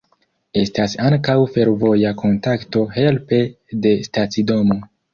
[0.61, 3.45] Estas ankaŭ fervoja kontakto helpe
[3.87, 4.85] de stacidomo.